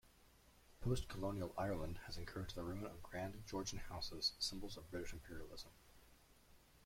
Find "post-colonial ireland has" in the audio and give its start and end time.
0.79-2.17